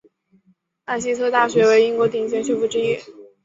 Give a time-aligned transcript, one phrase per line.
[0.85, 2.97] 艾希特大学为英国顶尖学府之一。